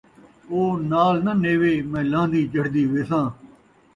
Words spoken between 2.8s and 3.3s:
ویساں